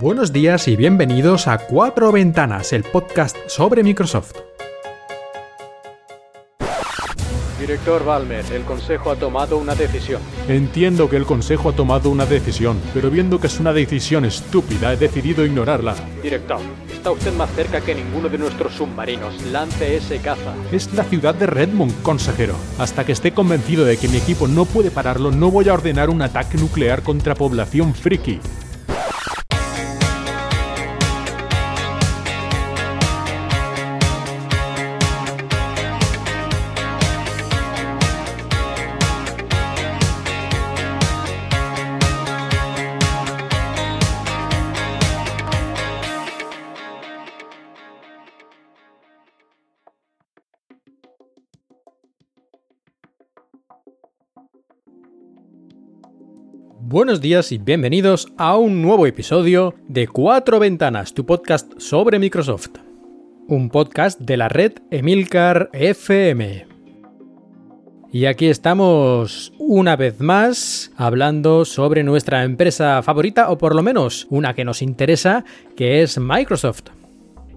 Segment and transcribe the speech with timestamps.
[0.00, 4.32] Buenos días y bienvenidos a Cuatro Ventanas, el podcast sobre Microsoft.
[7.60, 10.22] Director Balmer, el Consejo ha tomado una decisión.
[10.48, 14.94] Entiendo que el Consejo ha tomado una decisión, pero viendo que es una decisión estúpida,
[14.94, 15.94] he decidido ignorarla.
[16.22, 19.40] Director, está usted más cerca que ninguno de nuestros submarinos.
[19.52, 20.54] Lance ese caza.
[20.72, 22.56] Es la ciudad de Redmond, consejero.
[22.78, 26.08] Hasta que esté convencido de que mi equipo no puede pararlo, no voy a ordenar
[26.08, 28.40] un ataque nuclear contra población friki.
[56.92, 62.72] Buenos días y bienvenidos a un nuevo episodio de Cuatro Ventanas, tu podcast sobre Microsoft.
[63.48, 66.66] Un podcast de la red Emilcar FM.
[68.12, 74.26] Y aquí estamos una vez más hablando sobre nuestra empresa favorita, o por lo menos
[74.28, 76.90] una que nos interesa, que es Microsoft.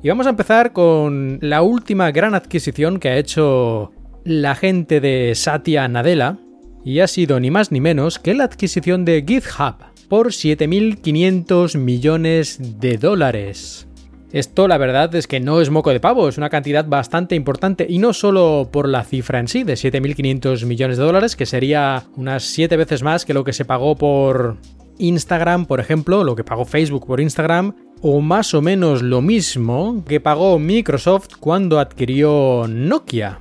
[0.01, 3.91] Y vamos a empezar con la última gran adquisición que ha hecho
[4.23, 6.37] la gente de Satya Nadella,
[6.85, 9.75] y ha sido ni más ni menos que la adquisición de GitHub
[10.07, 13.87] por 7.500 millones de dólares.
[14.31, 17.87] Esto la verdad es que no es moco de pavo, es una cantidad bastante importante
[17.89, 22.03] y no solo por la cifra en sí de 7.500 millones de dólares, que sería
[22.17, 24.57] unas 7 veces más que lo que se pagó por
[24.99, 30.03] Instagram, por ejemplo, lo que pagó Facebook por Instagram, o más o menos lo mismo
[30.07, 33.39] que pagó Microsoft cuando adquirió Nokia.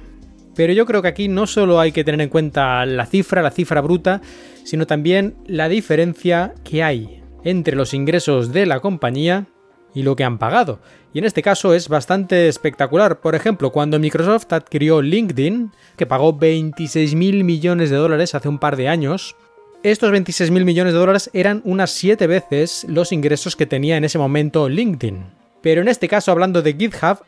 [0.54, 3.50] Pero yo creo que aquí no solo hay que tener en cuenta la cifra, la
[3.50, 4.20] cifra bruta,
[4.64, 9.46] sino también la diferencia que hay entre los ingresos de la compañía
[9.94, 10.80] y lo que han pagado.
[11.12, 13.20] Y en este caso es bastante espectacular.
[13.20, 18.76] Por ejemplo, cuando Microsoft adquirió LinkedIn, que pagó 26.000 millones de dólares hace un par
[18.76, 19.36] de años,
[19.84, 24.18] estos 26.000 millones de dólares eran unas 7 veces los ingresos que tenía en ese
[24.18, 25.24] momento LinkedIn.
[25.62, 27.18] Pero en este caso, hablando de GitHub,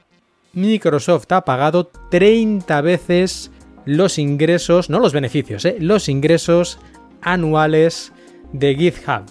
[0.57, 3.53] Microsoft ha pagado 30 veces
[3.85, 6.79] los ingresos, no los beneficios, eh, los ingresos
[7.21, 8.13] anuales
[8.53, 9.25] de GitHub.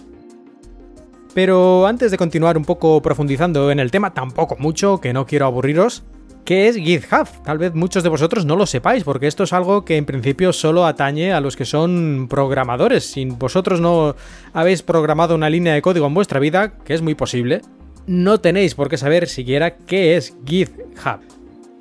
[1.33, 5.47] Pero antes de continuar un poco profundizando en el tema, tampoco mucho, que no quiero
[5.47, 6.03] aburriros,
[6.45, 7.27] ¿qué es GitHub?
[7.43, 10.53] Tal vez muchos de vosotros no lo sepáis, porque esto es algo que en principio
[10.53, 13.03] solo atañe a los que son programadores.
[13.03, 14.15] Si vosotros no
[14.53, 17.61] habéis programado una línea de código en vuestra vida, que es muy posible,
[18.07, 21.19] no tenéis por qué saber siquiera qué es GitHub.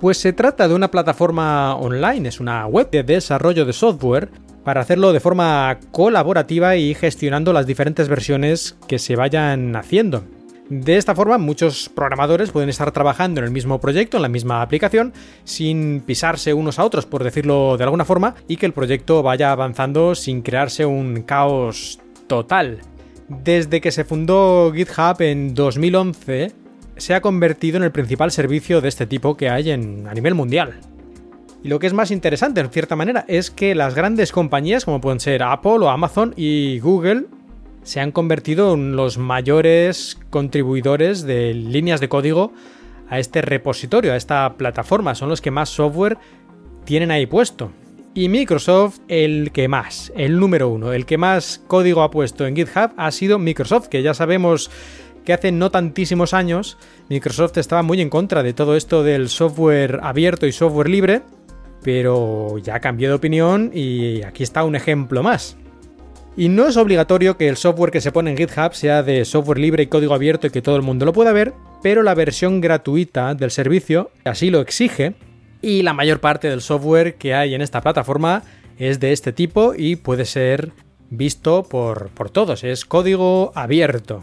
[0.01, 4.29] Pues se trata de una plataforma online, es una web de desarrollo de software
[4.65, 10.25] para hacerlo de forma colaborativa y gestionando las diferentes versiones que se vayan haciendo.
[10.71, 14.63] De esta forma, muchos programadores pueden estar trabajando en el mismo proyecto, en la misma
[14.63, 15.13] aplicación,
[15.45, 19.53] sin pisarse unos a otros, por decirlo de alguna forma, y que el proyecto vaya
[19.53, 22.81] avanzando sin crearse un caos total.
[23.29, 26.53] Desde que se fundó GitHub en 2011,
[26.97, 30.35] se ha convertido en el principal servicio de este tipo que hay en, a nivel
[30.35, 30.75] mundial.
[31.63, 35.01] Y lo que es más interesante, en cierta manera, es que las grandes compañías, como
[35.01, 37.25] pueden ser Apple o Amazon y Google,
[37.83, 42.53] se han convertido en los mayores contribuidores de líneas de código
[43.09, 45.15] a este repositorio, a esta plataforma.
[45.15, 46.19] Son los que más software
[46.85, 47.71] tienen ahí puesto.
[48.17, 52.55] Y Microsoft, el que más, el número uno, el que más código ha puesto en
[52.55, 54.71] GitHub ha sido Microsoft, que ya sabemos
[55.25, 59.99] que hace no tantísimos años Microsoft estaba muy en contra de todo esto del software
[60.05, 61.23] abierto y software libre,
[61.83, 65.57] pero ya cambió de opinión y aquí está un ejemplo más.
[66.37, 69.59] Y no es obligatorio que el software que se pone en GitHub sea de software
[69.59, 71.53] libre y código abierto y que todo el mundo lo pueda ver,
[71.83, 75.15] pero la versión gratuita del servicio así lo exige
[75.65, 78.43] y la mayor parte del software que hay en esta plataforma
[78.79, 80.73] es de este tipo y puede ser
[81.09, 84.23] visto por, todos, es código abierto.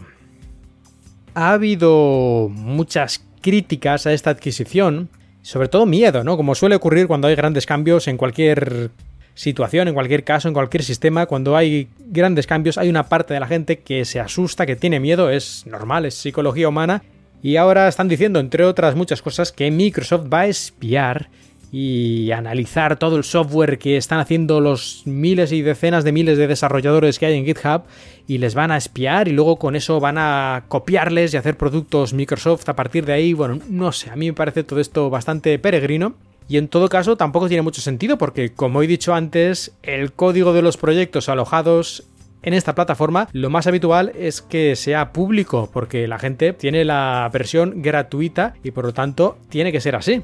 [1.34, 5.08] Ha habido muchas críticas a esta adquisición,
[5.40, 6.36] sobre todo miedo, ¿no?
[6.36, 8.90] Como suele ocurrir cuando hay grandes cambios en cualquier
[9.34, 13.40] situación, en cualquier caso, en cualquier sistema, cuando hay grandes cambios, hay una parte de
[13.40, 17.02] la gente que se asusta, que tiene miedo, es normal, es psicología humana
[17.42, 21.28] y ahora están diciendo, entre otras muchas cosas, que Microsoft va a espiar
[21.72, 26.46] y analizar todo el software que están haciendo los miles y decenas de miles de
[26.46, 27.84] desarrolladores que hay en GitHub
[28.28, 32.12] y les van a espiar y luego con eso van a copiarles y hacer productos
[32.12, 33.32] Microsoft a partir de ahí.
[33.32, 36.14] Bueno, no sé, a mí me parece todo esto bastante peregrino.
[36.48, 40.52] Y en todo caso tampoco tiene mucho sentido porque, como he dicho antes, el código
[40.52, 42.04] de los proyectos alojados
[42.42, 47.28] en esta plataforma, lo más habitual es que sea público, porque la gente tiene la
[47.32, 50.22] versión gratuita y por lo tanto tiene que ser así.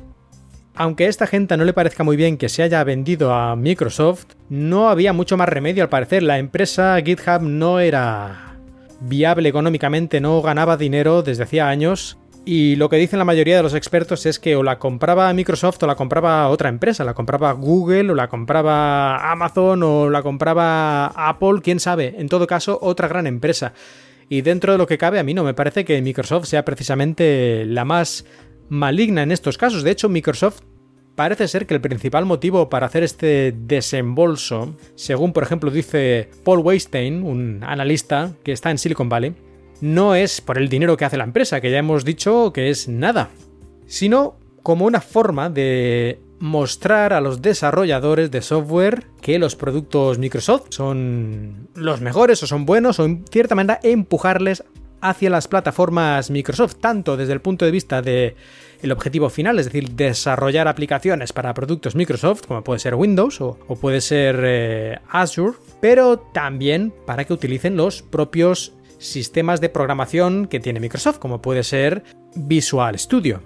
[0.75, 4.26] Aunque a esta gente no le parezca muy bien que se haya vendido a Microsoft,
[4.49, 6.23] no había mucho más remedio al parecer.
[6.23, 8.56] La empresa GitHub no era
[9.00, 12.19] viable económicamente, no ganaba dinero desde hacía años.
[12.50, 15.83] Y lo que dicen la mayoría de los expertos es que o la compraba Microsoft
[15.83, 21.09] o la compraba otra empresa, la compraba Google o la compraba Amazon o la compraba
[21.09, 22.15] Apple, quién sabe.
[22.17, 23.75] En todo caso, otra gran empresa.
[24.31, 27.67] Y dentro de lo que cabe, a mí no me parece que Microsoft sea precisamente
[27.67, 28.25] la más
[28.71, 29.83] maligna en estos casos.
[29.83, 30.62] De hecho, Microsoft
[31.17, 36.61] parece ser que el principal motivo para hacer este desembolso, según por ejemplo dice Paul
[36.61, 39.35] Weinstein, un analista que está en Silicon Valley,
[39.81, 42.89] no es por el dinero que hace la empresa, que ya hemos dicho que es
[42.89, 43.31] nada,
[43.87, 50.67] sino como una forma de mostrar a los desarrolladores de software que los productos Microsoft
[50.71, 54.63] son los mejores o son buenos o en cierta manera empujarles
[55.01, 58.35] hacia las plataformas Microsoft, tanto desde el punto de vista de
[58.83, 63.57] el objetivo final, es decir, desarrollar aplicaciones para productos Microsoft, como puede ser Windows o,
[63.81, 70.61] puede ser eh, Azure, pero también para que utilicen los propios sistemas de programación que
[70.61, 72.03] tiene Microsoft, como puede ser
[72.35, 73.43] Visual Studio.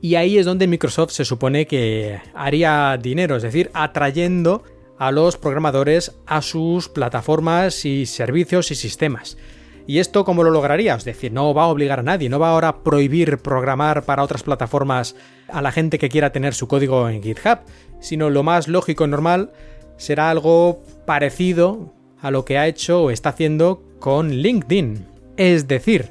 [0.00, 4.62] Y ahí es donde Microsoft se supone que haría dinero, es decir, atrayendo
[4.98, 9.38] a los programadores a sus plataformas y servicios y sistemas.
[9.86, 10.94] ¿Y esto cómo lo lograría?
[10.94, 14.22] Es decir, no va a obligar a nadie, no va ahora a prohibir programar para
[14.22, 15.14] otras plataformas
[15.48, 17.58] a la gente que quiera tener su código en GitHub,
[18.00, 19.52] sino lo más lógico y normal
[19.96, 21.92] será algo parecido
[22.24, 25.06] a lo que ha hecho o está haciendo con LinkedIn.
[25.36, 26.10] Es decir,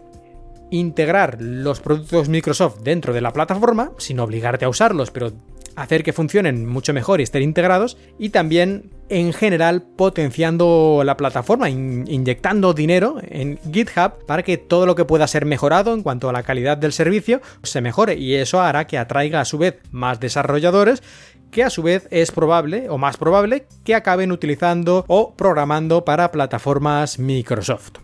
[0.69, 5.31] integrar los productos Microsoft dentro de la plataforma, sin obligarte a usarlos, pero
[5.75, 11.69] hacer que funcionen mucho mejor y estén integrados y también en general potenciando la plataforma,
[11.69, 16.33] inyectando dinero en GitHub para que todo lo que pueda ser mejorado en cuanto a
[16.33, 20.19] la calidad del servicio se mejore y eso hará que atraiga a su vez más
[20.19, 21.03] desarrolladores
[21.51, 26.31] que a su vez es probable o más probable que acaben utilizando o programando para
[26.31, 27.99] plataformas Microsoft.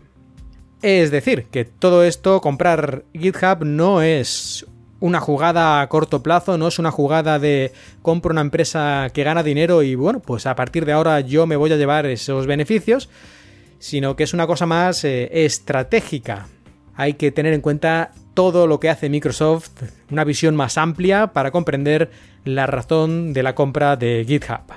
[0.81, 4.66] Es decir, que todo esto, comprar GitHub no es
[4.99, 9.43] una jugada a corto plazo, no es una jugada de compro una empresa que gana
[9.43, 13.09] dinero y bueno, pues a partir de ahora yo me voy a llevar esos beneficios,
[13.79, 16.47] sino que es una cosa más eh, estratégica.
[16.95, 21.51] Hay que tener en cuenta todo lo que hace Microsoft, una visión más amplia para
[21.51, 22.11] comprender
[22.43, 24.73] la razón de la compra de GitHub.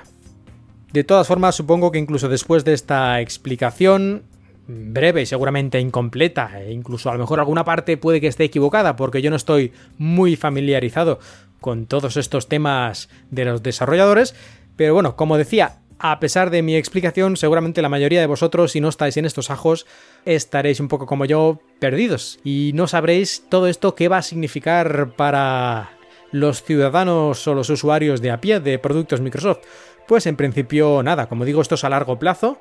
[0.93, 4.23] De todas formas, supongo que incluso después de esta explicación,
[4.67, 8.95] breve y seguramente incompleta, e incluso a lo mejor alguna parte puede que esté equivocada
[8.95, 11.19] porque yo no estoy muy familiarizado
[11.59, 14.35] con todos estos temas de los desarrolladores,
[14.75, 18.81] pero bueno, como decía, a pesar de mi explicación, seguramente la mayoría de vosotros, si
[18.81, 19.85] no estáis en estos ajos,
[20.25, 25.13] estaréis un poco como yo, perdidos, y no sabréis todo esto qué va a significar
[25.15, 25.91] para
[26.31, 29.59] los ciudadanos o los usuarios de a pie de productos Microsoft.
[30.07, 32.57] Pues en principio nada, como digo, esto es a largo plazo,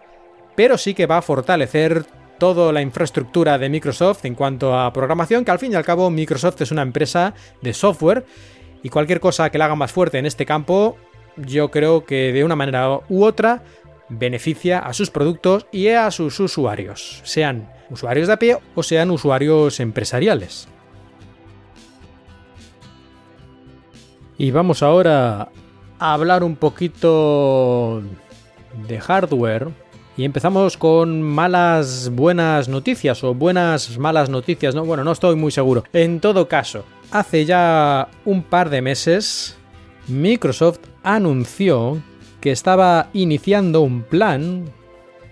[0.55, 2.05] pero sí que va a fortalecer
[2.39, 6.11] toda la infraestructura de Microsoft en cuanto a programación, que al fin y al cabo
[6.11, 8.25] Microsoft es una empresa de software
[8.83, 10.97] y cualquier cosa que la haga más fuerte en este campo,
[11.37, 13.63] yo creo que de una manera u otra
[14.09, 19.11] beneficia a sus productos y a sus usuarios, sean usuarios de a pie o sean
[19.11, 20.69] usuarios empresariales.
[24.37, 25.49] Y vamos ahora
[25.99, 28.03] a hablar un poquito
[28.89, 29.69] de hardware
[30.17, 34.85] y empezamos con malas buenas noticias o buenas malas noticias, ¿no?
[34.85, 35.85] Bueno, no estoy muy seguro.
[35.93, 39.57] En todo caso, hace ya un par de meses
[40.09, 42.03] Microsoft anunció
[42.41, 44.65] que estaba iniciando un plan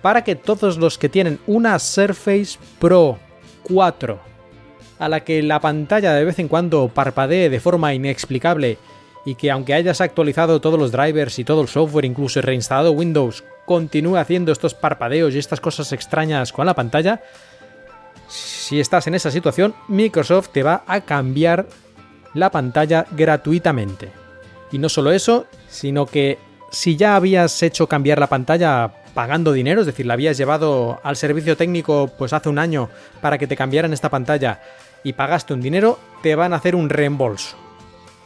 [0.00, 3.18] para que todos los que tienen una Surface Pro
[3.64, 4.18] 4
[4.98, 8.78] a la que la pantalla de vez en cuando parpadee de forma inexplicable
[9.24, 13.44] y que aunque hayas actualizado todos los drivers y todo el software, incluso reinstalado Windows,
[13.66, 17.22] continúe haciendo estos parpadeos y estas cosas extrañas con la pantalla,
[18.28, 21.66] si estás en esa situación, Microsoft te va a cambiar
[22.34, 24.10] la pantalla gratuitamente.
[24.72, 26.38] Y no solo eso, sino que
[26.70, 31.16] si ya habías hecho cambiar la pantalla pagando dinero, es decir, la habías llevado al
[31.16, 32.88] servicio técnico pues hace un año
[33.20, 34.60] para que te cambiaran esta pantalla
[35.02, 37.56] y pagaste un dinero, te van a hacer un reembolso.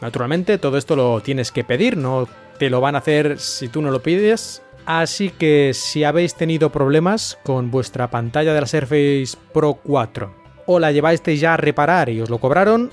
[0.01, 2.27] Naturalmente, todo esto lo tienes que pedir, no
[2.59, 6.71] te lo van a hacer si tú no lo pides Así que si habéis tenido
[6.71, 12.09] problemas con vuestra pantalla de la Surface Pro 4 o la lleváis ya a reparar
[12.09, 12.91] y os lo cobraron,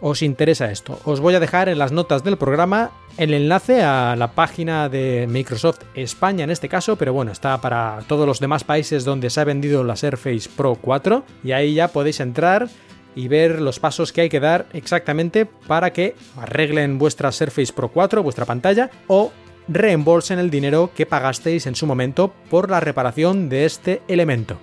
[0.00, 0.98] os interesa esto.
[1.04, 5.26] Os voy a dejar en las notas del programa el enlace a la página de
[5.28, 9.40] Microsoft España en este caso, pero bueno, está para todos los demás países donde se
[9.40, 12.68] ha vendido la Surface Pro 4 y ahí ya podéis entrar
[13.14, 17.88] y ver los pasos que hay que dar exactamente para que arreglen vuestra Surface Pro
[17.88, 19.32] 4, vuestra pantalla, o
[19.68, 24.58] reembolsen el dinero que pagasteis en su momento por la reparación de este elemento.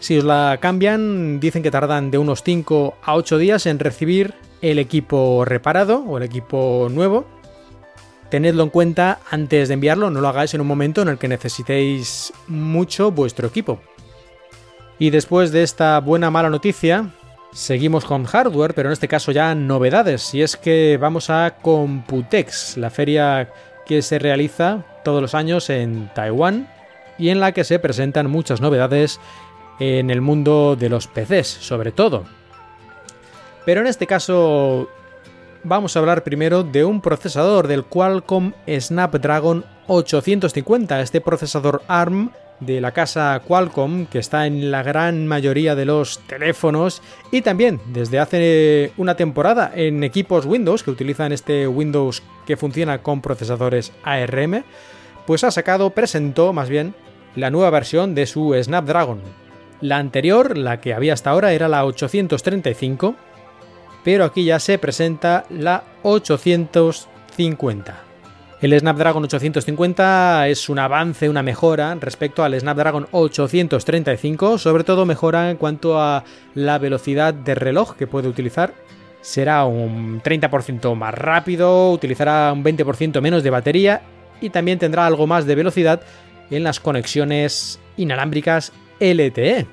[0.00, 4.34] Si os la cambian, dicen que tardan de unos 5 a 8 días en recibir
[4.62, 7.26] el equipo reparado o el equipo nuevo.
[8.30, 11.28] Tenedlo en cuenta antes de enviarlo, no lo hagáis en un momento en el que
[11.28, 13.80] necesitéis mucho vuestro equipo.
[14.98, 17.12] Y después de esta buena mala noticia,
[17.52, 20.34] seguimos con hardware, pero en este caso ya novedades.
[20.34, 23.50] Y es que vamos a Computex, la feria
[23.86, 26.68] que se realiza todos los años en Taiwán
[27.18, 29.20] y en la que se presentan muchas novedades
[29.78, 32.24] en el mundo de los PCs, sobre todo.
[33.64, 34.88] Pero en este caso
[35.64, 42.30] vamos a hablar primero de un procesador del Qualcomm Snapdragon 850, este procesador ARM
[42.60, 47.80] de la casa Qualcomm que está en la gran mayoría de los teléfonos y también
[47.86, 53.92] desde hace una temporada en equipos Windows que utilizan este Windows que funciona con procesadores
[54.04, 54.64] ARM,
[55.26, 56.94] pues ha sacado, presentó más bien
[57.36, 59.20] la nueva versión de su Snapdragon.
[59.80, 63.14] La anterior, la que había hasta ahora, era la 835,
[64.04, 68.09] pero aquí ya se presenta la 850.
[68.60, 75.50] El Snapdragon 850 es un avance, una mejora respecto al Snapdragon 835, sobre todo mejora
[75.50, 76.24] en cuanto a
[76.54, 78.74] la velocidad de reloj que puede utilizar.
[79.22, 84.02] Será un 30% más rápido, utilizará un 20% menos de batería
[84.42, 86.02] y también tendrá algo más de velocidad
[86.50, 89.66] en las conexiones inalámbricas LTE.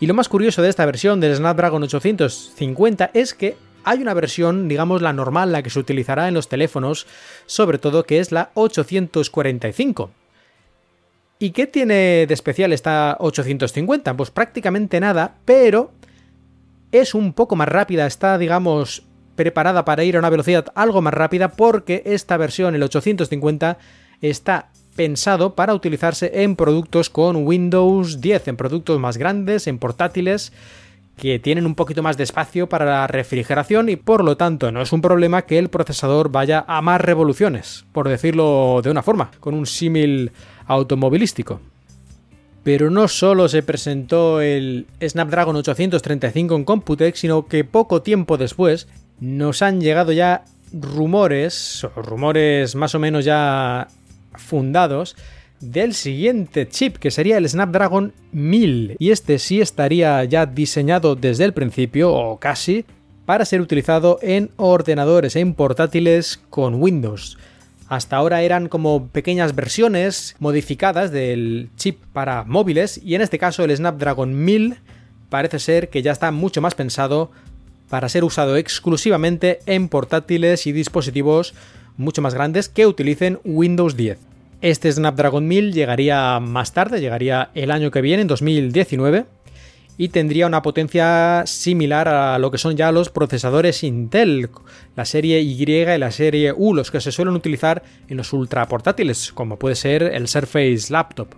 [0.00, 4.68] Y lo más curioso de esta versión del Snapdragon 850 es que hay una versión,
[4.68, 7.06] digamos la normal, la que se utilizará en los teléfonos,
[7.46, 10.10] sobre todo que es la 845.
[11.38, 14.16] ¿Y qué tiene de especial esta 850?
[14.16, 15.92] Pues prácticamente nada, pero
[16.92, 19.02] es un poco más rápida, está digamos
[19.34, 23.78] preparada para ir a una velocidad algo más rápida porque esta versión, el 850,
[24.20, 30.52] está pensado para utilizarse en productos con Windows 10, en productos más grandes, en portátiles,
[31.16, 34.82] que tienen un poquito más de espacio para la refrigeración y por lo tanto no
[34.82, 39.30] es un problema que el procesador vaya a más revoluciones, por decirlo de una forma,
[39.40, 40.32] con un símil
[40.66, 41.60] automovilístico.
[42.64, 48.88] Pero no solo se presentó el Snapdragon 835 en Computex, sino que poco tiempo después
[49.20, 53.88] nos han llegado ya rumores, o rumores más o menos ya
[54.34, 55.14] fundados,
[55.72, 58.96] del siguiente chip, que sería el Snapdragon 1000.
[58.98, 62.84] Y este sí estaría ya diseñado desde el principio, o casi,
[63.26, 67.38] para ser utilizado en ordenadores, en portátiles con Windows.
[67.88, 73.62] Hasta ahora eran como pequeñas versiones modificadas del chip para móviles y en este caso
[73.62, 74.76] el Snapdragon 1000
[75.28, 77.30] parece ser que ya está mucho más pensado
[77.90, 81.54] para ser usado exclusivamente en portátiles y dispositivos
[81.96, 84.33] mucho más grandes que utilicen Windows 10.
[84.64, 89.26] Este Snapdragon 1000 llegaría más tarde, llegaría el año que viene, en 2019,
[89.98, 94.48] y tendría una potencia similar a lo que son ya los procesadores Intel,
[94.96, 98.66] la serie Y y la serie U, los que se suelen utilizar en los ultra
[98.66, 101.34] portátiles, como puede ser el Surface Laptop.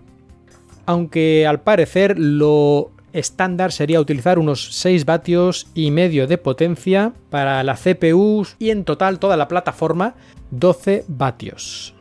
[0.86, 7.64] Aunque al parecer lo estándar sería utilizar unos 6 vatios y medio de potencia para
[7.64, 10.14] la CPU y en total toda la plataforma
[10.52, 11.95] 12 vatios.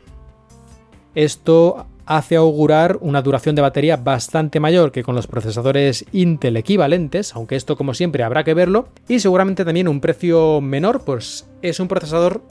[1.15, 7.36] Esto hace augurar una duración de batería bastante mayor que con los procesadores Intel equivalentes,
[7.36, 11.79] aunque esto como siempre habrá que verlo, y seguramente también un precio menor, pues es
[11.79, 12.43] un procesador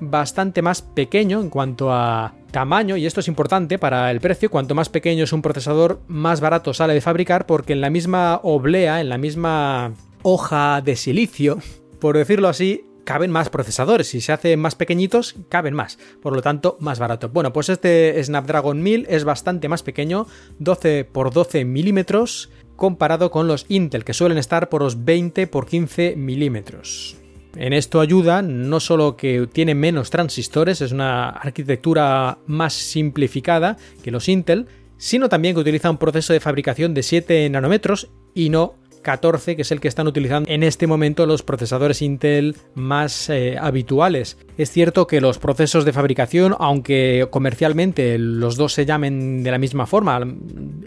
[0.00, 4.74] bastante más pequeño en cuanto a tamaño, y esto es importante para el precio, cuanto
[4.74, 9.00] más pequeño es un procesador, más barato sale de fabricar, porque en la misma oblea,
[9.00, 9.92] en la misma
[10.22, 11.58] hoja de silicio,
[12.00, 14.08] por decirlo así, caben más procesadores.
[14.08, 15.98] Si se hacen más pequeñitos, caben más.
[16.22, 17.28] Por lo tanto, más barato.
[17.28, 20.26] Bueno, pues este Snapdragon 1000 es bastante más pequeño,
[20.58, 25.60] 12 x 12 milímetros, comparado con los Intel, que suelen estar por los 20 x
[25.68, 27.16] 15 milímetros.
[27.56, 34.10] En esto ayuda no solo que tiene menos transistores, es una arquitectura más simplificada que
[34.10, 38.74] los Intel, sino también que utiliza un proceso de fabricación de 7 nanómetros y no
[39.04, 43.56] 14, que es el que están utilizando en este momento los procesadores Intel más eh,
[43.60, 44.36] habituales.
[44.58, 49.58] Es cierto que los procesos de fabricación, aunque comercialmente los dos se llamen de la
[49.58, 50.20] misma forma,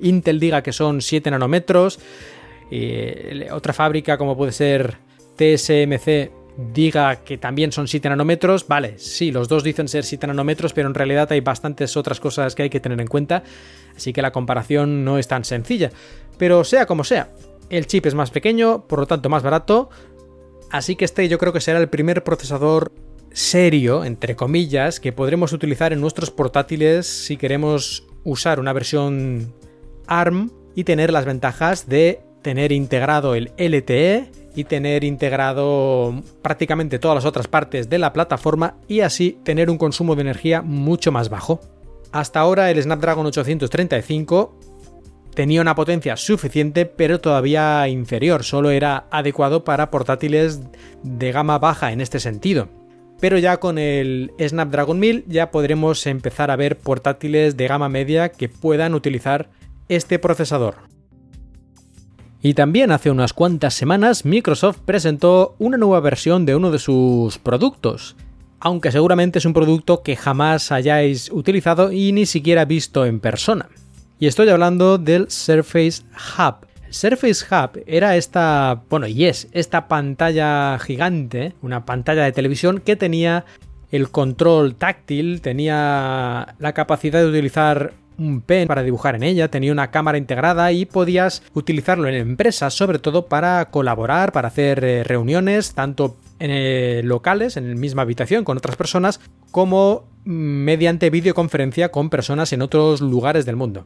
[0.02, 2.00] Intel diga que son 7 nanómetros,
[3.52, 4.98] otra fábrica como puede ser
[5.38, 10.74] TSMC diga que también son 7 nanómetros, vale, sí, los dos dicen ser 7 nanómetros,
[10.74, 13.44] pero en realidad hay bastantes otras cosas que hay que tener en cuenta,
[13.96, 15.92] así que la comparación no es tan sencilla.
[16.38, 17.30] Pero sea como sea,
[17.70, 19.90] el chip es más pequeño, por lo tanto más barato,
[20.72, 22.92] así que este yo creo que será el primer procesador
[23.32, 29.54] serio, entre comillas, que podremos utilizar en nuestros portátiles si queremos usar una versión
[30.08, 37.16] ARM y tener las ventajas de tener integrado el LTE y tener integrado prácticamente todas
[37.16, 41.30] las otras partes de la plataforma y así tener un consumo de energía mucho más
[41.30, 41.60] bajo.
[42.12, 44.58] Hasta ahora el Snapdragon 835
[45.38, 50.62] tenía una potencia suficiente pero todavía inferior, solo era adecuado para portátiles
[51.04, 52.70] de gama baja en este sentido.
[53.20, 58.30] Pero ya con el Snapdragon 1000 ya podremos empezar a ver portátiles de gama media
[58.30, 59.48] que puedan utilizar
[59.90, 60.78] este procesador.
[62.42, 67.38] Y también hace unas cuantas semanas Microsoft presentó una nueva versión de uno de sus
[67.38, 68.16] productos,
[68.60, 73.70] aunque seguramente es un producto que jamás hayáis utilizado y ni siquiera visto en persona.
[74.20, 76.02] Y estoy hablando del Surface
[76.38, 76.66] Hub.
[76.90, 82.96] Surface Hub era esta, bueno, y es esta pantalla gigante, una pantalla de televisión que
[82.96, 83.46] tenía
[83.92, 89.72] el control táctil, tenía la capacidad de utilizar un pen para dibujar en ella, tenía
[89.72, 95.04] una cámara integrada y podías utilizarlo en empresas, sobre todo para colaborar, para hacer eh,
[95.04, 99.20] reuniones, tanto en eh, locales, en la misma habitación con otras personas,
[99.52, 103.86] como mm, mediante videoconferencia con personas en otros lugares del mundo.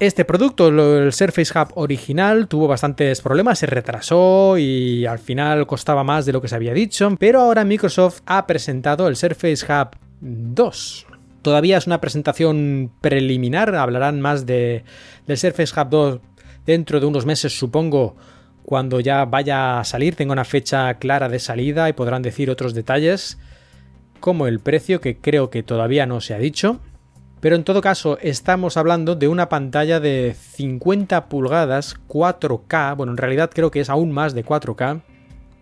[0.00, 6.04] Este producto, el Surface Hub original, tuvo bastantes problemas, se retrasó y al final costaba
[6.04, 9.96] más de lo que se había dicho, pero ahora Microsoft ha presentado el Surface Hub
[10.20, 11.06] 2,
[11.42, 14.84] Todavía es una presentación preliminar, hablarán más de,
[15.26, 16.20] del Surface Hub 2
[16.66, 18.16] dentro de unos meses, supongo,
[18.64, 22.74] cuando ya vaya a salir, tenga una fecha clara de salida y podrán decir otros
[22.74, 23.38] detalles,
[24.20, 26.80] como el precio, que creo que todavía no se ha dicho.
[27.40, 33.18] Pero en todo caso, estamos hablando de una pantalla de 50 pulgadas 4K, bueno, en
[33.18, 35.02] realidad creo que es aún más de 4K,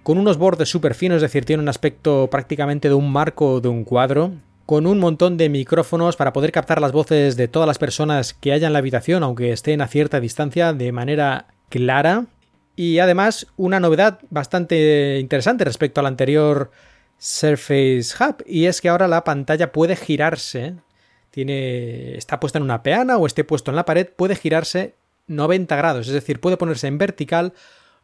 [0.03, 3.69] con unos bordes súper finos, es decir, tiene un aspecto prácticamente de un marco de
[3.69, 4.33] un cuadro,
[4.65, 8.53] con un montón de micrófonos para poder captar las voces de todas las personas que
[8.53, 12.27] haya en la habitación, aunque estén a cierta distancia, de manera clara.
[12.75, 16.71] Y además una novedad bastante interesante respecto al anterior
[17.19, 20.75] Surface Hub, y es que ahora la pantalla puede girarse,
[21.37, 24.95] tiene, está puesta en una peana o esté puesto en la pared, puede girarse
[25.27, 27.53] 90 grados, es decir, puede ponerse en vertical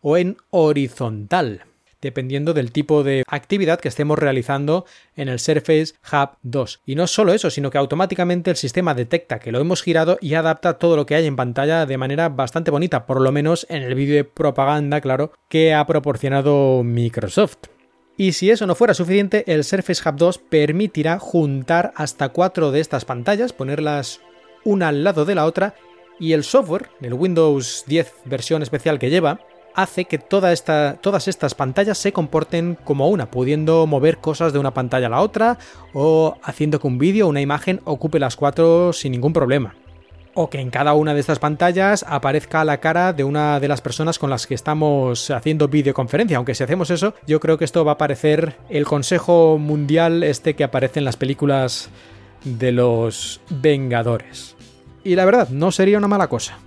[0.02, 1.64] o en horizontal
[2.02, 6.80] dependiendo del tipo de actividad que estemos realizando en el Surface Hub 2.
[6.84, 10.34] Y no solo eso, sino que automáticamente el sistema detecta que lo hemos girado y
[10.34, 13.84] adapta todo lo que hay en pantalla de manera bastante bonita, por lo menos en
[13.84, 17.68] el vídeo de propaganda, claro, que ha proporcionado Microsoft.
[18.22, 22.78] Y si eso no fuera suficiente, el Surface Hub 2 permitirá juntar hasta cuatro de
[22.78, 24.20] estas pantallas, ponerlas
[24.62, 25.74] una al lado de la otra,
[26.20, 29.40] y el software, el Windows 10 versión especial que lleva,
[29.74, 30.62] hace que todas
[31.26, 35.58] estas pantallas se comporten como una, pudiendo mover cosas de una pantalla a la otra
[35.92, 39.74] o haciendo que un vídeo o una imagen ocupe las cuatro sin ningún problema.
[40.34, 43.82] O que en cada una de estas pantallas aparezca la cara de una de las
[43.82, 46.38] personas con las que estamos haciendo videoconferencia.
[46.38, 50.54] Aunque si hacemos eso, yo creo que esto va a parecer el Consejo Mundial este
[50.54, 51.90] que aparece en las películas
[52.44, 54.56] de los Vengadores.
[55.04, 56.58] Y la verdad, no sería una mala cosa.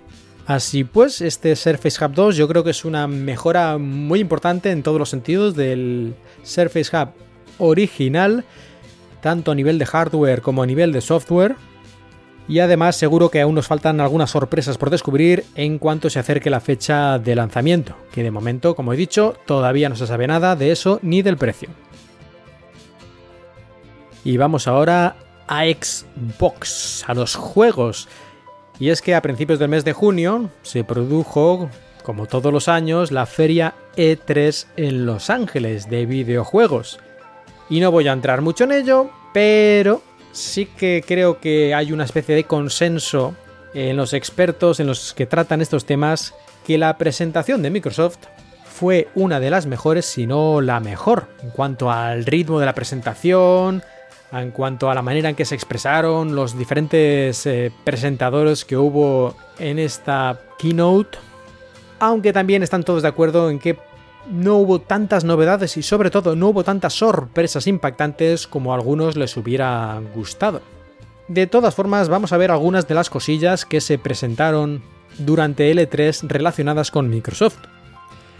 [0.46, 4.84] Así pues, este Surface Hub 2 yo creo que es una mejora muy importante en
[4.84, 7.08] todos los sentidos del Surface Hub
[7.58, 8.44] original,
[9.20, 11.56] tanto a nivel de hardware como a nivel de software.
[12.48, 16.50] Y además seguro que aún nos faltan algunas sorpresas por descubrir en cuanto se acerque
[16.50, 20.54] la fecha de lanzamiento, que de momento, como he dicho, todavía no se sabe nada
[20.54, 21.68] de eso ni del precio.
[24.22, 25.16] Y vamos ahora
[25.48, 28.08] a Xbox, a los juegos.
[28.78, 31.68] Y es que a principios del mes de junio se produjo,
[32.02, 37.00] como todos los años, la feria E3 en Los Ángeles de videojuegos.
[37.70, 40.02] Y no voy a entrar mucho en ello, pero
[40.36, 43.34] sí que creo que hay una especie de consenso
[43.74, 46.34] en los expertos, en los que tratan estos temas,
[46.66, 48.18] que la presentación de Microsoft
[48.64, 52.74] fue una de las mejores, si no la mejor, en cuanto al ritmo de la
[52.74, 53.82] presentación,
[54.32, 59.36] en cuanto a la manera en que se expresaron los diferentes eh, presentadores que hubo
[59.58, 61.18] en esta keynote,
[61.98, 63.78] aunque también están todos de acuerdo en que
[64.30, 69.16] no hubo tantas novedades y sobre todo no hubo tantas sorpresas impactantes como a algunos
[69.16, 70.60] les hubiera gustado.
[71.28, 74.82] De todas formas, vamos a ver algunas de las cosillas que se presentaron
[75.18, 77.58] durante L3 relacionadas con Microsoft.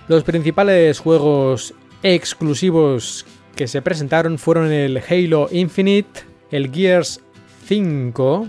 [0.09, 6.21] Los principales juegos exclusivos que se presentaron fueron el Halo Infinite,
[6.51, 7.21] el Gears
[7.67, 8.49] 5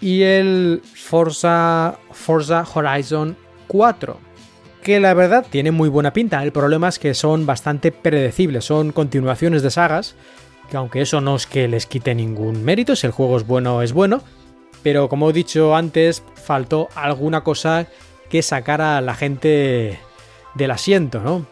[0.00, 3.36] y el Forza, Forza Horizon
[3.68, 4.27] 4
[4.82, 6.42] que la verdad tiene muy buena pinta.
[6.42, 10.16] El problema es que son bastante predecibles, son continuaciones de sagas,
[10.70, 13.82] que aunque eso no es que les quite ningún mérito, si el juego es bueno
[13.82, 14.22] es bueno,
[14.82, 17.86] pero como he dicho antes, faltó alguna cosa
[18.28, 19.98] que sacara a la gente
[20.54, 21.46] del asiento, ¿no?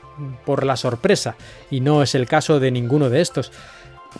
[0.44, 1.36] Por la sorpresa,
[1.70, 3.52] y no es el caso de ninguno de estos.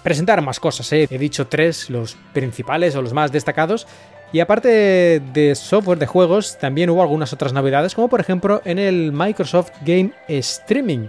[0.03, 1.07] Presentar más cosas, ¿eh?
[1.11, 3.87] he dicho tres, los principales o los más destacados,
[4.33, 8.79] y aparte de software de juegos, también hubo algunas otras novedades, como por ejemplo en
[8.79, 11.09] el Microsoft Game Streaming.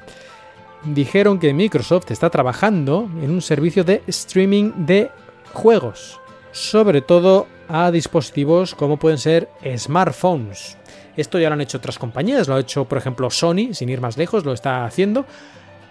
[0.83, 5.09] Dijeron que Microsoft está trabajando en un servicio de streaming de
[5.51, 6.19] juegos,
[6.51, 10.77] sobre todo a dispositivos como pueden ser smartphones.
[11.17, 13.99] Esto ya lo han hecho otras compañías, lo ha hecho por ejemplo Sony, sin ir
[13.99, 15.25] más lejos, lo está haciendo.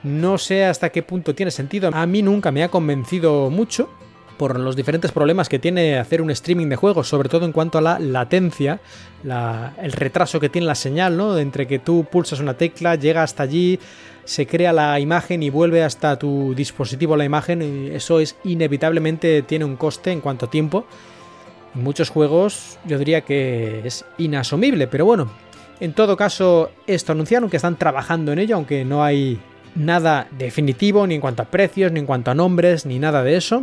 [0.05, 3.91] No sé hasta qué punto tiene sentido, a mí nunca me ha convencido mucho,
[4.37, 7.79] por los diferentes problemas que tiene hacer un streaming de juegos, sobre todo en cuanto
[7.79, 8.81] a la latencia,
[9.25, 11.39] el retraso que tiene la señal, ¿no?
[11.39, 13.79] Entre que tú pulsas una tecla, llega hasta allí,
[14.25, 19.43] se crea la imagen y vuelve hasta tu dispositivo la imagen, y eso es inevitablemente
[19.43, 20.85] tiene un coste en cuanto a tiempo.
[21.75, 25.31] En muchos juegos yo diría que es inasumible, pero bueno,
[25.81, 29.39] en todo caso esto anunciaron que están trabajando en ello, aunque no hay
[29.75, 33.37] nada definitivo ni en cuanto a precios, ni en cuanto a nombres, ni nada de
[33.37, 33.63] eso.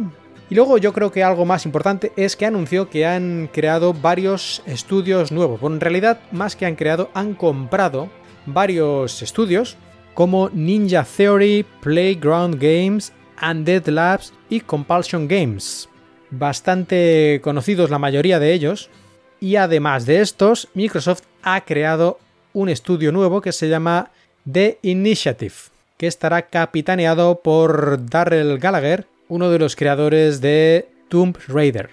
[0.53, 4.61] Y luego yo creo que algo más importante es que anunció que han creado varios
[4.67, 5.59] estudios nuevos.
[5.59, 8.11] Bueno, en realidad, más que han creado, han comprado
[8.45, 9.77] varios estudios
[10.13, 15.89] como Ninja Theory, Playground Games, Undead Labs y Compulsion Games.
[16.29, 18.91] Bastante conocidos la mayoría de ellos.
[19.39, 22.19] Y además de estos, Microsoft ha creado
[22.53, 24.11] un estudio nuevo que se llama
[24.51, 25.55] The Initiative,
[25.97, 31.89] que estará capitaneado por Darrell Gallagher, uno de los creadores de Tomb Raider,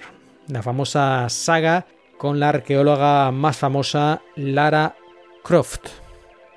[0.48, 1.86] la famosa saga
[2.18, 4.94] con la arqueóloga más famosa Lara
[5.42, 5.86] Croft.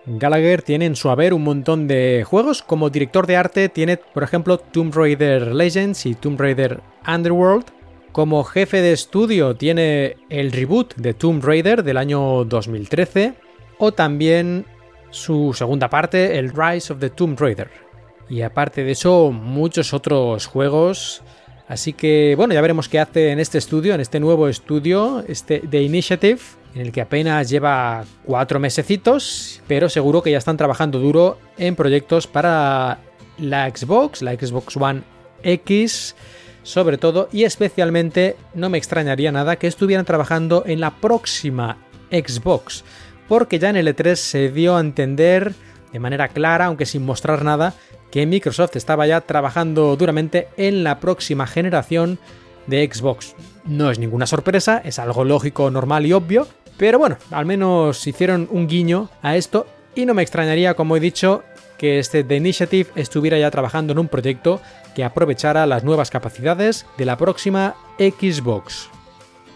[0.05, 2.61] Gallagher tiene en su haber un montón de juegos.
[2.61, 7.67] Como director de arte tiene, por ejemplo, Tomb Raider Legends y Tomb Raider Underworld.
[8.11, 13.35] Como jefe de estudio tiene el reboot de Tomb Raider del año 2013.
[13.77, 14.65] O también
[15.11, 17.92] su segunda parte, el Rise of the Tomb Raider.
[18.29, 21.21] Y aparte de eso, muchos otros juegos.
[21.67, 25.59] Así que bueno, ya veremos qué hace en este estudio, en este nuevo estudio, este
[25.59, 26.39] The Initiative,
[26.75, 31.75] en el que apenas lleva cuatro mesecitos, pero seguro que ya están trabajando duro en
[31.75, 32.99] proyectos para
[33.37, 35.03] la Xbox, la Xbox One
[35.43, 36.15] X,
[36.63, 41.77] sobre todo, y especialmente no me extrañaría nada que estuvieran trabajando en la próxima
[42.09, 42.83] Xbox,
[43.27, 45.53] porque ya en el E3 se dio a entender
[45.91, 47.73] de manera clara, aunque sin mostrar nada,
[48.13, 52.19] que Microsoft estaba ya trabajando duramente en la próxima generación
[52.67, 53.35] de Xbox.
[53.65, 56.47] No es ninguna sorpresa, es algo lógico, normal y obvio,
[56.77, 60.99] pero bueno, al menos hicieron un guiño a esto y no me extrañaría, como he
[60.99, 61.41] dicho,
[61.79, 64.61] que este The Initiative estuviera ya trabajando en un proyecto
[64.93, 68.91] que aprovechara las nuevas capacidades de la próxima Xbox.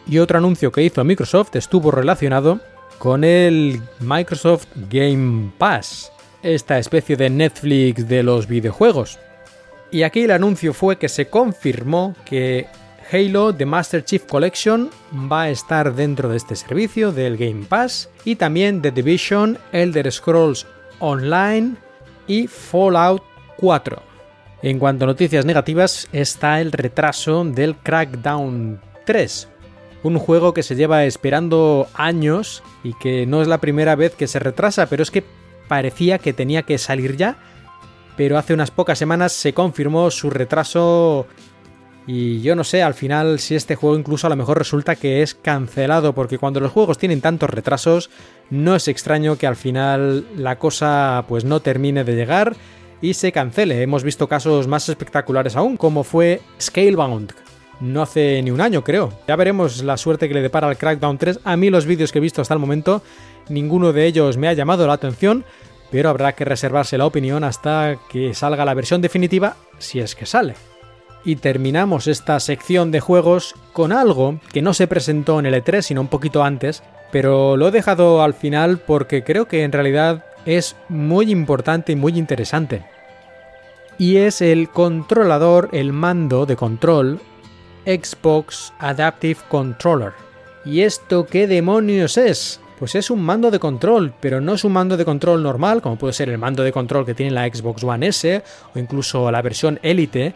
[0.07, 2.59] Y otro anuncio que hizo Microsoft estuvo relacionado
[2.97, 6.11] con el Microsoft Game Pass
[6.43, 9.19] esta especie de Netflix de los videojuegos.
[9.91, 12.67] Y aquí el anuncio fue que se confirmó que
[13.11, 14.89] Halo The Master Chief Collection
[15.31, 20.11] va a estar dentro de este servicio del Game Pass y también The Division, Elder
[20.11, 20.67] Scrolls
[20.99, 21.75] Online
[22.27, 23.23] y Fallout
[23.57, 24.01] 4.
[24.61, 29.47] En cuanto a noticias negativas está el retraso del Crackdown 3,
[30.03, 34.27] un juego que se lleva esperando años y que no es la primera vez que
[34.27, 35.23] se retrasa, pero es que
[35.67, 37.37] parecía que tenía que salir ya,
[38.15, 41.27] pero hace unas pocas semanas se confirmó su retraso
[42.07, 45.21] y yo no sé al final si este juego incluso a lo mejor resulta que
[45.21, 48.09] es cancelado, porque cuando los juegos tienen tantos retrasos,
[48.49, 52.55] no es extraño que al final la cosa pues no termine de llegar
[53.01, 53.81] y se cancele.
[53.81, 57.46] Hemos visto casos más espectaculares aún, como fue Scalebound.
[57.79, 59.13] No hace ni un año, creo.
[59.27, 61.41] Ya veremos la suerte que le depara al Crackdown 3.
[61.43, 63.03] A mí los vídeos que he visto hasta el momento
[63.49, 65.45] Ninguno de ellos me ha llamado la atención,
[65.91, 70.25] pero habrá que reservarse la opinión hasta que salga la versión definitiva, si es que
[70.25, 70.55] sale.
[71.23, 75.81] Y terminamos esta sección de juegos con algo que no se presentó en el E3,
[75.81, 80.25] sino un poquito antes, pero lo he dejado al final porque creo que en realidad
[80.45, 82.85] es muy importante y muy interesante.
[83.97, 87.19] Y es el controlador, el mando de control
[87.87, 90.11] Xbox Adaptive Controller.
[90.65, 92.59] ¿Y esto qué demonios es?
[92.77, 95.95] Pues es un mando de control, pero no es un mando de control normal, como
[95.95, 98.43] puede ser el mando de control que tiene la Xbox One S
[98.75, 100.35] o incluso la versión Elite,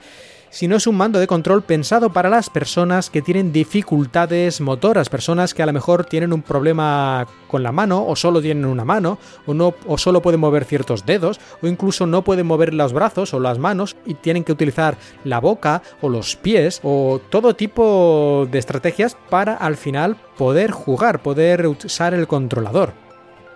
[0.52, 5.54] sino es un mando de control pensado para las personas que tienen dificultades motoras, personas
[5.54, 9.18] que a lo mejor tienen un problema con la mano o solo tienen una mano
[9.46, 13.34] o no o solo pueden mover ciertos dedos o incluso no pueden mover los brazos
[13.34, 18.48] o las manos y tienen que utilizar la boca o los pies o todo tipo
[18.52, 22.94] de estrategias para al final poder jugar, poder usar el controlador.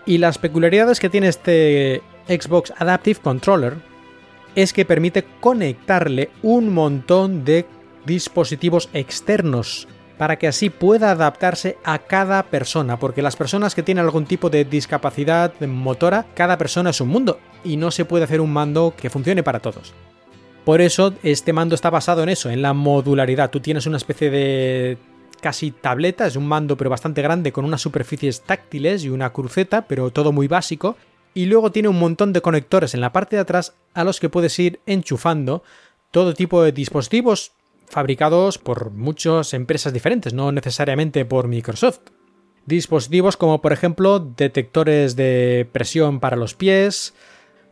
[0.06, 3.95] Y las peculiaridades que tiene este Xbox Adaptive Controller
[4.56, 7.66] es que permite conectarle un montón de
[8.06, 9.88] dispositivos externos
[10.18, 14.50] para que así pueda adaptarse a cada persona, porque las personas que tienen algún tipo
[14.50, 18.94] de discapacidad motora, cada persona es un mundo y no se puede hacer un mando
[18.96, 19.94] que funcione para todos.
[20.64, 23.52] Por eso este mando está basado en eso, en la modularidad.
[23.52, 24.98] Tú tienes una especie de
[25.42, 29.84] casi tableta, es un mando pero bastante grande con unas superficies táctiles y una cruceta,
[29.84, 30.96] pero todo muy básico,
[31.36, 34.30] y luego tiene un montón de conectores en la parte de atrás a los que
[34.30, 35.62] puedes ir enchufando
[36.10, 37.52] todo tipo de dispositivos
[37.88, 42.00] fabricados por muchas empresas diferentes, no necesariamente por Microsoft.
[42.66, 47.14] Dispositivos como por ejemplo detectores de presión para los pies,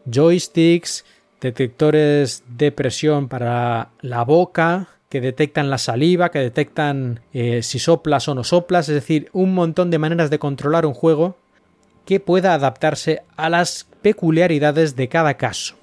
[0.06, 1.06] joysticks,
[1.42, 8.28] detectores de presión para la boca, que detectan la saliva, que detectan eh, si soplas
[8.28, 11.38] o no soplas, es decir, un montón de maneras de controlar un juego
[12.06, 15.76] que pueda adaptarse a las peculiaridades de cada caso.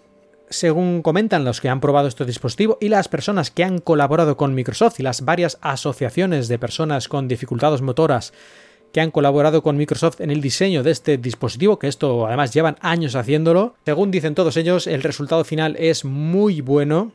[0.48, 4.54] Según comentan los que han probado este dispositivo y las personas que han colaborado con
[4.54, 8.33] Microsoft y las varias asociaciones de personas con dificultades motoras
[8.92, 12.76] que han colaborado con Microsoft en el diseño de este dispositivo, que esto además llevan
[12.80, 17.12] años haciéndolo, según dicen todos ellos, el resultado final es muy bueno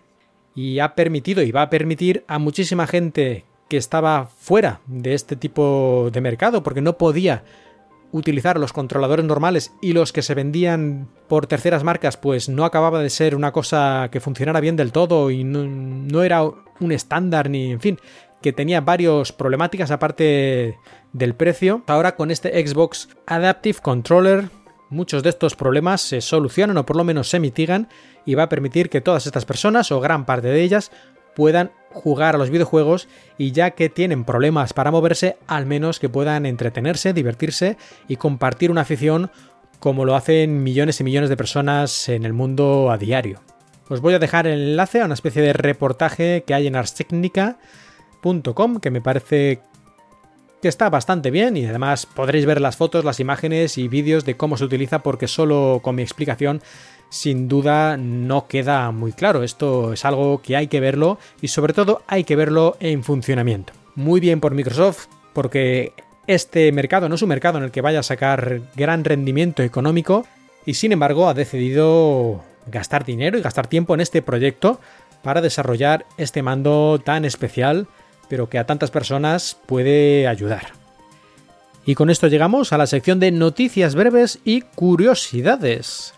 [0.55, 5.35] y ha permitido y va a permitir a muchísima gente que estaba fuera de este
[5.35, 7.43] tipo de mercado porque no podía
[8.11, 13.01] utilizar los controladores normales y los que se vendían por terceras marcas pues no acababa
[13.01, 17.71] de ser una cosa que funcionara bien del todo y no, era un estándar ni
[17.71, 17.99] en fin
[18.41, 20.77] que tenía varios problemáticas aparte
[21.13, 21.83] del precio.
[21.87, 24.49] Ahora con este Xbox Adaptive Controller
[24.89, 27.89] muchos de estos problemas se solucionan o por lo menos se mitigan
[28.25, 30.91] y va a permitir que todas estas personas o gran parte de ellas
[31.35, 36.09] puedan jugar a los videojuegos y ya que tienen problemas para moverse, al menos que
[36.09, 37.77] puedan entretenerse, divertirse
[38.07, 39.31] y compartir una afición
[39.79, 43.41] como lo hacen millones y millones de personas en el mundo a diario.
[43.89, 48.79] Os voy a dejar el enlace a una especie de reportaje que hay en arstechnica.com
[48.79, 49.61] que me parece
[50.61, 54.35] que está bastante bien y además podréis ver las fotos, las imágenes y vídeos de
[54.35, 56.63] cómo se utiliza porque solo con mi explicación
[57.09, 59.43] sin duda no queda muy claro.
[59.43, 63.73] Esto es algo que hay que verlo y sobre todo hay que verlo en funcionamiento.
[63.95, 65.93] Muy bien por Microsoft porque
[66.27, 70.25] este mercado no es un mercado en el que vaya a sacar gran rendimiento económico
[70.65, 74.79] y sin embargo ha decidido gastar dinero y gastar tiempo en este proyecto
[75.21, 77.87] para desarrollar este mando tan especial
[78.27, 80.73] pero que a tantas personas puede ayudar.
[81.85, 86.13] Y con esto llegamos a la sección de noticias breves y curiosidades.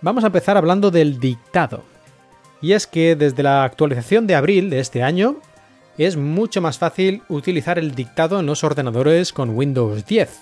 [0.00, 1.82] Vamos a empezar hablando del dictado.
[2.62, 5.36] Y es que desde la actualización de abril de este año
[5.96, 10.40] es mucho más fácil utilizar el dictado en los ordenadores con Windows 10.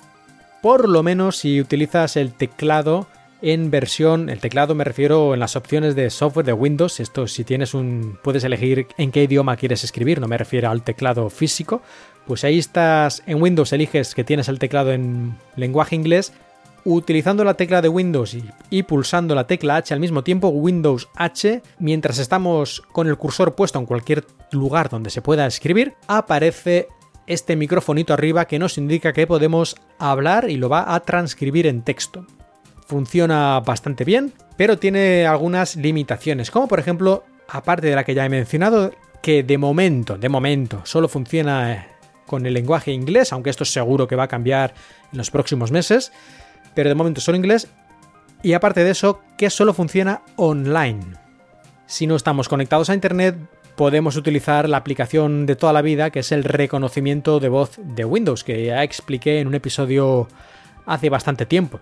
[0.60, 3.06] Por lo menos si utilizas el teclado
[3.40, 7.44] en versión, el teclado me refiero en las opciones de software de Windows, esto si
[7.44, 11.82] tienes un puedes elegir en qué idioma quieres escribir, no me refiero al teclado físico,
[12.26, 16.32] pues ahí estás en Windows eliges que tienes el teclado en lenguaje inglés
[16.86, 18.36] utilizando la tecla de Windows
[18.70, 23.56] y, pulsando la tecla H al mismo tiempo, Windows H, mientras estamos con el cursor
[23.56, 26.86] puesto en cualquier lugar donde se pueda escribir, aparece
[27.26, 31.82] este microfonito arriba que nos indica que podemos hablar y lo va a transcribir en
[31.82, 32.24] texto.
[32.86, 38.24] Funciona bastante bien, pero tiene algunas limitaciones, como por ejemplo, aparte de la que ya
[38.24, 41.88] he mencionado, que de momento, de momento, solo funciona
[42.26, 44.74] con el lenguaje inglés, aunque esto seguro que va a cambiar
[45.10, 46.12] en los próximos meses
[46.76, 47.66] pero de momento solo inglés.
[48.44, 51.00] Y aparte de eso, que solo funciona online.
[51.86, 53.36] Si no estamos conectados a Internet,
[53.76, 58.04] podemos utilizar la aplicación de toda la vida, que es el reconocimiento de voz de
[58.04, 60.28] Windows, que ya expliqué en un episodio
[60.84, 61.80] hace bastante tiempo.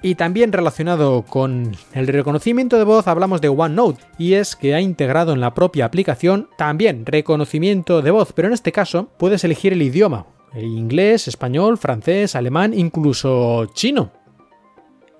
[0.00, 4.80] Y también relacionado con el reconocimiento de voz hablamos de OneNote y es que ha
[4.80, 9.72] integrado en la propia aplicación también reconocimiento de voz, pero en este caso puedes elegir
[9.72, 14.12] el idioma, el inglés, español, francés, alemán, incluso chino.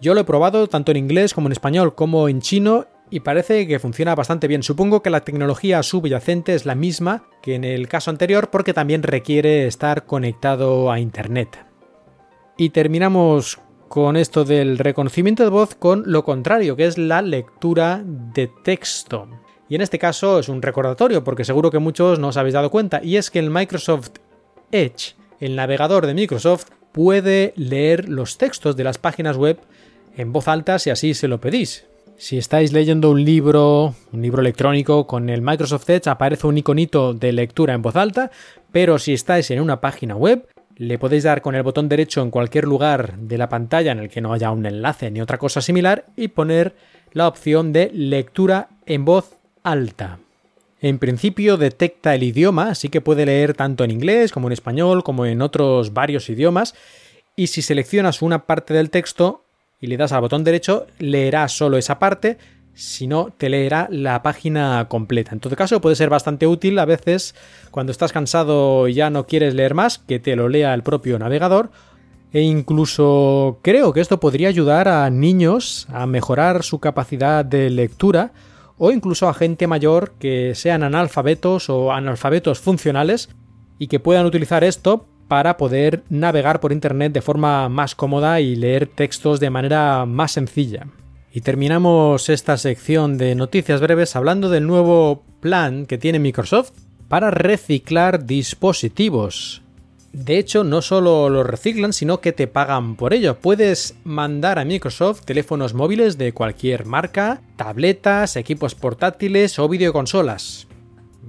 [0.01, 3.67] Yo lo he probado tanto en inglés como en español como en chino y parece
[3.67, 4.63] que funciona bastante bien.
[4.63, 9.03] Supongo que la tecnología subyacente es la misma que en el caso anterior porque también
[9.03, 11.65] requiere estar conectado a Internet.
[12.57, 13.59] Y terminamos
[13.89, 19.29] con esto del reconocimiento de voz con lo contrario, que es la lectura de texto.
[19.69, 22.71] Y en este caso es un recordatorio, porque seguro que muchos no os habéis dado
[22.71, 24.11] cuenta, y es que el Microsoft
[24.71, 29.59] Edge, el navegador de Microsoft, puede leer los textos de las páginas web
[30.19, 31.87] en voz alta si así se lo pedís.
[32.19, 37.15] Si estáis leyendo un libro, un libro electrónico con el Microsoft Edge, aparece un iconito
[37.15, 38.33] de lectura en voz alta,
[38.73, 40.45] pero si estáis en una página web,
[40.77, 44.09] le podéis dar con el botón derecho en cualquier lugar de la pantalla en el
[44.09, 46.75] que no haya un enlace ni otra cosa similar y poner
[47.13, 50.19] la opción de lectura en voz alta.
[50.81, 55.05] En principio detecta el idioma, así que puede leer tanto en inglés como en español
[55.05, 56.75] como en otros varios idiomas,
[57.37, 59.45] y si seleccionas una parte del texto,
[59.81, 62.39] y le das al botón derecho, leerá solo esa parte,
[62.75, 65.33] si no, te leerá la página completa.
[65.33, 67.35] En todo caso, puede ser bastante útil a veces
[67.73, 71.19] cuando estás cansado y ya no quieres leer más, que te lo lea el propio
[71.19, 71.71] navegador.
[72.33, 78.33] E incluso creo que esto podría ayudar a niños a mejorar su capacidad de lectura
[78.77, 83.31] o incluso a gente mayor que sean analfabetos o analfabetos funcionales
[83.79, 88.57] y que puedan utilizar esto para poder navegar por Internet de forma más cómoda y
[88.57, 90.89] leer textos de manera más sencilla.
[91.33, 96.73] Y terminamos esta sección de noticias breves hablando del nuevo plan que tiene Microsoft
[97.09, 99.63] para reciclar dispositivos.
[100.13, 103.39] De hecho, no solo los reciclan, sino que te pagan por ello.
[103.39, 110.68] Puedes mandar a Microsoft teléfonos móviles de cualquier marca, tabletas, equipos portátiles o videoconsolas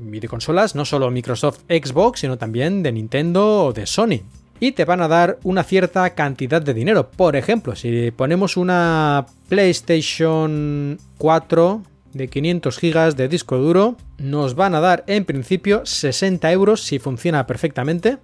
[0.01, 4.21] videoconsolas, no solo Microsoft Xbox, sino también de Nintendo o de Sony.
[4.59, 7.09] Y te van a dar una cierta cantidad de dinero.
[7.11, 11.83] Por ejemplo, si ponemos una PlayStation 4
[12.13, 16.99] de 500 GB de disco duro, nos van a dar en principio 60 euros si
[16.99, 18.17] funciona perfectamente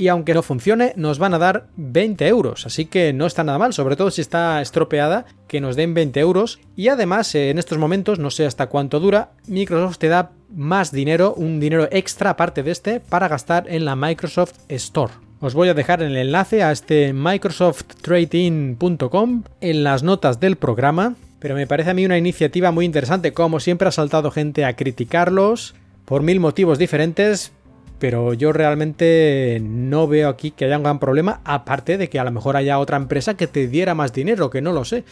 [0.00, 2.64] y aunque no funcione, nos van a dar 20 euros.
[2.64, 6.18] Así que no está nada mal, sobre todo si está estropeada, que nos den 20
[6.20, 6.58] euros.
[6.74, 11.34] Y además, en estos momentos, no sé hasta cuánto dura, Microsoft te da más dinero,
[11.34, 15.12] un dinero extra aparte de este, para gastar en la Microsoft Store.
[15.40, 21.54] Os voy a dejar el enlace a este microsofttradein.com en las notas del programa, pero
[21.54, 23.34] me parece a mí una iniciativa muy interesante.
[23.34, 25.74] Como siempre ha saltado gente a criticarlos
[26.06, 27.52] por mil motivos diferentes,
[28.00, 32.24] pero yo realmente no veo aquí que haya un gran problema, aparte de que a
[32.24, 35.04] lo mejor haya otra empresa que te diera más dinero, que no lo sé.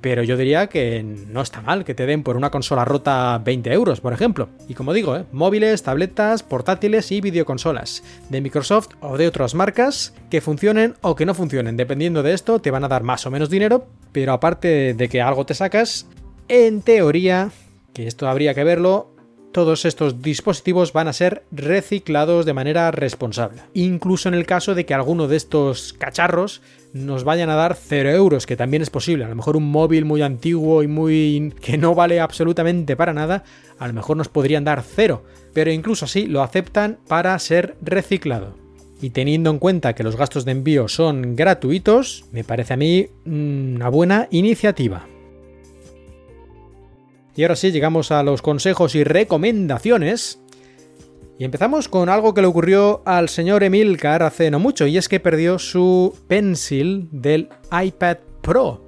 [0.00, 3.70] Pero yo diría que no está mal que te den por una consola rota 20
[3.72, 4.48] euros, por ejemplo.
[4.66, 5.26] Y como digo, ¿eh?
[5.30, 11.26] móviles, tabletas, portátiles y videoconsolas de Microsoft o de otras marcas que funcionen o que
[11.26, 11.76] no funcionen.
[11.76, 15.20] Dependiendo de esto, te van a dar más o menos dinero, pero aparte de que
[15.20, 16.06] algo te sacas,
[16.48, 17.50] en teoría,
[17.92, 19.10] que esto habría que verlo,
[19.52, 23.62] todos estos dispositivos van a ser reciclados de manera responsable.
[23.74, 28.10] Incluso en el caso de que alguno de estos cacharros nos vayan a dar 0
[28.10, 29.24] euros, que también es posible.
[29.24, 31.52] A lo mejor un móvil muy antiguo y muy.
[31.60, 33.44] que no vale absolutamente para nada,
[33.78, 35.22] a lo mejor nos podrían dar 0.
[35.52, 38.54] Pero incluso así lo aceptan para ser reciclado.
[39.02, 43.08] Y teniendo en cuenta que los gastos de envío son gratuitos, me parece a mí
[43.24, 45.06] una buena iniciativa.
[47.40, 50.42] Y ahora sí, llegamos a los consejos y recomendaciones.
[51.38, 55.08] Y empezamos con algo que le ocurrió al señor Emilcar hace no mucho, y es
[55.08, 58.84] que perdió su pencil del iPad Pro.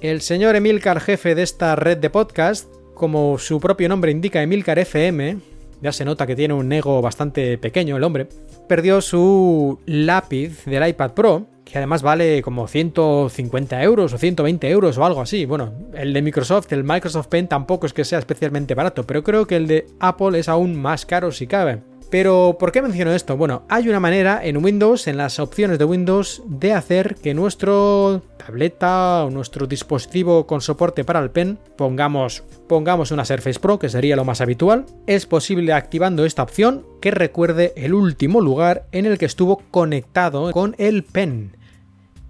[0.00, 4.80] El señor Emilcar, jefe de esta red de podcast, como su propio nombre indica, Emilcar
[4.80, 5.38] FM,
[5.80, 8.26] ya se nota que tiene un ego bastante pequeño el hombre,
[8.68, 14.96] perdió su lápiz del iPad Pro, que además vale como 150 euros o 120 euros
[14.96, 15.44] o algo así.
[15.44, 19.46] Bueno, el de Microsoft, el Microsoft Pen tampoco es que sea especialmente barato, pero creo
[19.46, 21.80] que el de Apple es aún más caro si cabe.
[22.10, 23.36] Pero, ¿por qué menciono esto?
[23.36, 28.22] Bueno, hay una manera en Windows, en las opciones de Windows, de hacer que nuestro
[28.38, 33.90] tableta o nuestro dispositivo con soporte para el pen, pongamos, pongamos una Surface Pro, que
[33.90, 39.04] sería lo más habitual, es posible activando esta opción que recuerde el último lugar en
[39.04, 41.57] el que estuvo conectado con el pen.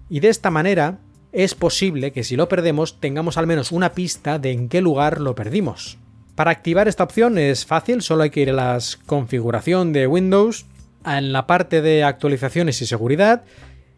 [0.09, 0.99] Y de esta manera
[1.33, 5.21] es posible que si lo perdemos tengamos al menos una pista de en qué lugar
[5.21, 5.99] lo perdimos.
[6.35, 10.67] Para activar esta opción es fácil, solo hay que ir a la configuración de Windows,
[11.04, 13.42] en la parte de actualizaciones y seguridad,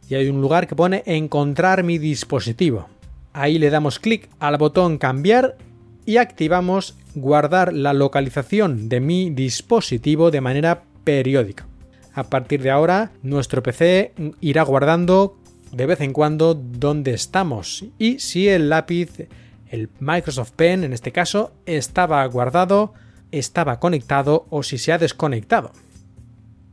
[0.08, 2.88] y hay un lugar que pone encontrar mi dispositivo.
[3.32, 5.56] Ahí le damos clic al botón cambiar
[6.04, 11.66] y activamos guardar la localización de mi dispositivo de manera periódica.
[12.12, 15.36] A partir de ahora, nuestro PC irá guardando
[15.72, 19.28] de vez en cuando dónde estamos y si el lápiz,
[19.68, 22.92] el Microsoft Pen en este caso, estaba guardado,
[23.30, 25.72] estaba conectado o si se ha desconectado.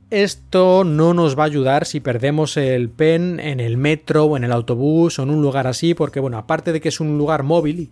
[0.10, 4.46] Esto no nos va a ayudar si perdemos el pen en el metro o en
[4.46, 7.44] el autobús o en un lugar así, porque bueno, aparte de que es un lugar
[7.44, 7.92] móvil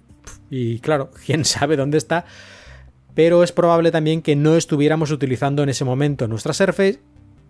[0.50, 2.26] y, claro, quién sabe dónde está,
[3.14, 7.02] pero es probable también que no estuviéramos utilizando en ese momento nuestra Surface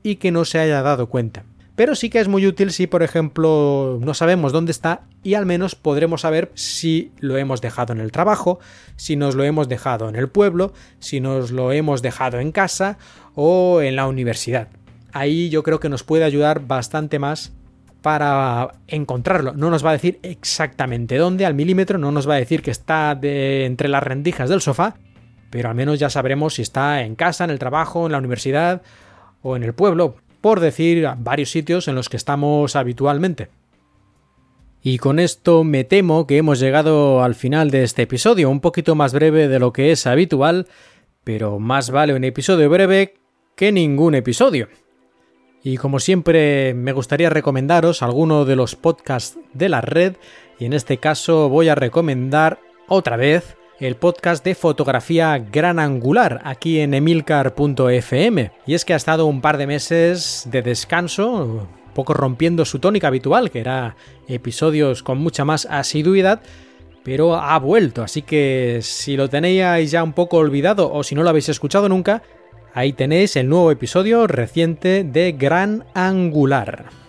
[0.01, 1.45] y que no se haya dado cuenta.
[1.75, 5.45] Pero sí que es muy útil si, por ejemplo, no sabemos dónde está y al
[5.45, 8.59] menos podremos saber si lo hemos dejado en el trabajo,
[8.95, 12.97] si nos lo hemos dejado en el pueblo, si nos lo hemos dejado en casa
[13.35, 14.69] o en la universidad.
[15.11, 17.51] Ahí yo creo que nos puede ayudar bastante más
[18.01, 19.53] para encontrarlo.
[19.53, 22.71] No nos va a decir exactamente dónde, al milímetro, no nos va a decir que
[22.71, 24.95] está de entre las rendijas del sofá,
[25.49, 28.81] pero al menos ya sabremos si está en casa, en el trabajo, en la universidad
[29.41, 33.49] o en el pueblo por decir varios sitios en los que estamos habitualmente.
[34.83, 38.93] Y con esto me temo que hemos llegado al final de este episodio, un poquito
[38.93, 40.67] más breve de lo que es habitual,
[41.23, 43.15] pero más vale un episodio breve
[43.55, 44.67] que ningún episodio.
[45.63, 50.13] Y como siempre me gustaría recomendaros alguno de los podcasts de la red,
[50.59, 56.41] y en este caso voy a recomendar otra vez el podcast de fotografía gran angular
[56.43, 58.51] aquí en emilcar.fm.
[58.65, 62.79] Y es que ha estado un par de meses de descanso, un poco rompiendo su
[62.79, 63.95] tónica habitual, que era
[64.27, 66.41] episodios con mucha más asiduidad,
[67.03, 71.23] pero ha vuelto, así que si lo tenéis ya un poco olvidado o si no
[71.23, 72.23] lo habéis escuchado nunca,
[72.73, 77.04] ahí tenéis el nuevo episodio reciente de Gran Angular.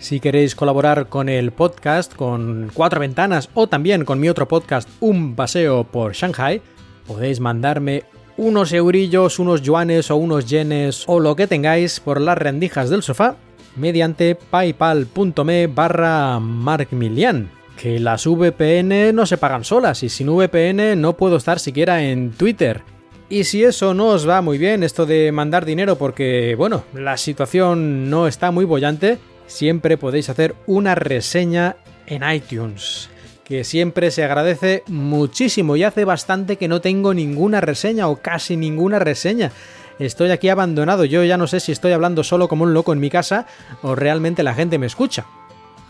[0.00, 4.88] Si queréis colaborar con el podcast, con Cuatro Ventanas o también con mi otro podcast,
[4.98, 6.62] Un Paseo por Shanghai,
[7.06, 8.04] podéis mandarme
[8.38, 13.02] unos eurillos, unos yuanes o unos yenes o lo que tengáis por las rendijas del
[13.02, 13.36] sofá
[13.76, 17.50] mediante paypal.me barra markmilian.
[17.76, 22.30] Que las VPN no se pagan solas y sin VPN no puedo estar siquiera en
[22.30, 22.80] Twitter.
[23.28, 27.18] Y si eso no os va muy bien, esto de mandar dinero porque, bueno, la
[27.18, 29.18] situación no está muy bollante,
[29.50, 31.76] siempre podéis hacer una reseña
[32.06, 33.10] en iTunes,
[33.44, 38.56] que siempre se agradece muchísimo y hace bastante que no tengo ninguna reseña o casi
[38.56, 39.52] ninguna reseña.
[39.98, 43.00] Estoy aquí abandonado, yo ya no sé si estoy hablando solo como un loco en
[43.00, 43.46] mi casa
[43.82, 45.26] o realmente la gente me escucha.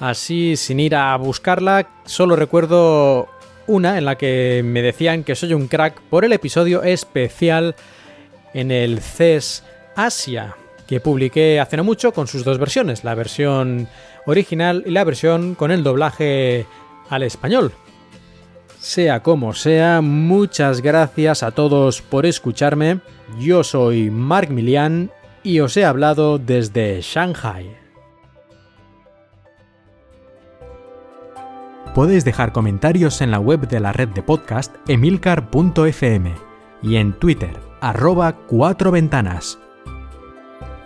[0.00, 3.28] Así, sin ir a buscarla, solo recuerdo
[3.66, 7.76] una en la que me decían que soy un crack por el episodio especial
[8.54, 9.62] en el CES
[9.94, 10.56] Asia,
[10.90, 13.86] que publiqué hace no mucho con sus dos versiones, la versión
[14.26, 16.66] original y la versión con el doblaje
[17.08, 17.72] al español.
[18.80, 22.98] Sea como sea, muchas gracias a todos por escucharme.
[23.38, 25.12] Yo soy Mark Milian
[25.44, 27.70] y os he hablado desde Shanghai.
[31.94, 36.34] Podéis dejar comentarios en la web de la red de podcast emilcar.fm
[36.82, 39.56] y en Twitter, arroba cuatro ventanas.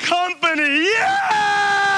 [0.00, 0.84] company.
[0.84, 1.89] Yeah!